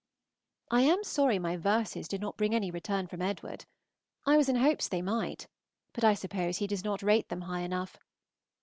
[0.71, 3.65] I am sorry my verses did not bring any return from Edward.
[4.25, 5.47] I was in hopes they might,
[5.93, 7.97] but I suppose he does not rate them high enough.